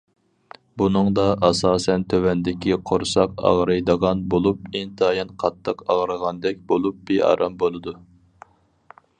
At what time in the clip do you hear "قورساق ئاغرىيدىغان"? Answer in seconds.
2.91-4.25